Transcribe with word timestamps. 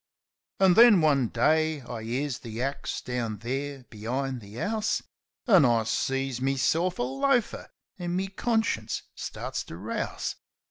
An' 0.59 0.73
then, 0.73 0.99
one 0.99 1.27
day, 1.27 1.81
I 1.81 2.01
'ears 2.01 2.39
the 2.39 2.59
axe 2.63 3.01
down 3.01 3.37
there 3.37 3.83
be'ind 3.91 4.41
the 4.41 4.59
'ouse; 4.59 5.03
An' 5.45 5.63
I 5.63 5.83
sees 5.83 6.41
meself 6.41 6.97
a 6.97 7.03
loafer, 7.03 7.69
an' 7.99 8.15
me 8.15 8.29
conscience 8.29 9.03
starts 9.13 9.63
to 9.65 9.77
rouse. 9.77 10.37